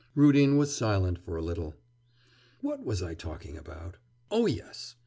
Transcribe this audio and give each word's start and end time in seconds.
Rudin 0.15 0.57
was 0.57 0.75
silent 0.75 1.19
for 1.19 1.35
a 1.37 1.43
little. 1.43 1.75
'What 2.61 2.83
was 2.83 3.03
I 3.03 3.13
talking 3.13 3.55
about?... 3.55 3.97
Oh 4.31 4.47
yes! 4.47 4.95